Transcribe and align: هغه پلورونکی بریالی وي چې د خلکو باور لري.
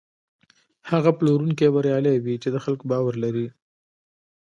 هغه 0.91 1.09
پلورونکی 1.17 1.67
بریالی 1.75 2.15
وي 2.21 2.35
چې 2.43 2.49
د 2.51 2.57
خلکو 2.65 2.83
باور 2.91 3.13
لري. 3.23 3.47